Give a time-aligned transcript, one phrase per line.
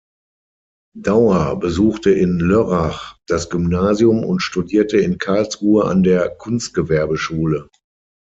[0.97, 7.69] Daur besuchte in Lörrach das Gymnasium und studierte in Karlsruhe an der Kunstgewerbeschule.